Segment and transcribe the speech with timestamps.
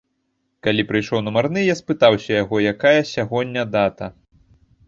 [0.67, 4.05] Калі прыйшоў нумарны, я спытаўся ў яго, якая сягоння дата?